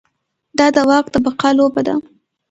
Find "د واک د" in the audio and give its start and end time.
0.75-1.15